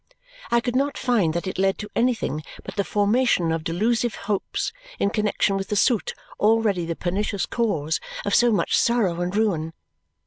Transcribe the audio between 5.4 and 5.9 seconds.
with the